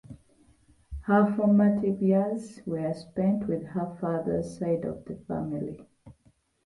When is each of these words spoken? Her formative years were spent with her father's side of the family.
Her 1.01 1.31
formative 1.35 2.01
years 2.01 2.59
were 2.65 2.91
spent 2.95 3.45
with 3.47 3.61
her 3.65 3.95
father's 4.01 4.57
side 4.57 4.83
of 4.83 5.05
the 5.05 5.17
family. 5.27 5.79